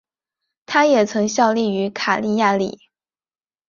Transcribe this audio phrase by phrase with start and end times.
[0.65, 2.89] 他也曾效力于卡利亚里。